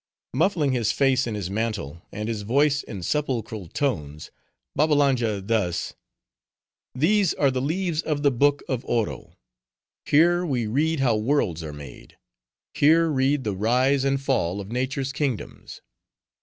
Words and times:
Muffling 0.33 0.71
his 0.71 0.91
face 0.91 1.27
in 1.27 1.35
his 1.35 1.51
mantle, 1.51 2.01
and 2.11 2.27
his 2.27 2.41
voice 2.41 2.81
in 2.81 3.03
sepulchral 3.03 3.67
tones, 3.67 4.31
Babbalanja 4.75 5.41
thus:— 5.45 5.93
"These 6.95 7.35
are 7.35 7.51
the 7.51 7.61
leaves 7.61 8.01
of 8.01 8.23
the 8.23 8.31
book 8.31 8.63
of 8.67 8.83
Oro. 8.85 9.37
Here 10.07 10.43
we 10.43 10.65
read 10.65 11.01
how 11.01 11.17
worlds 11.17 11.61
are 11.63 11.71
made; 11.71 12.17
here 12.73 13.09
read 13.11 13.43
the 13.43 13.55
rise 13.55 14.03
and 14.03 14.19
fall 14.19 14.59
of 14.59 14.71
Nature's 14.71 15.13
kingdoms. 15.13 15.81